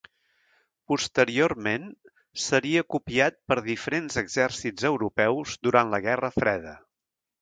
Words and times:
Posteriorment 0.91 1.83
seria 2.45 2.83
copiat 2.95 3.37
per 3.51 3.57
diferents 3.67 4.17
exèrcits 4.23 4.89
europeus 4.93 5.55
durant 5.69 5.93
la 5.97 6.01
Guerra 6.07 6.33
Freda. 6.41 6.75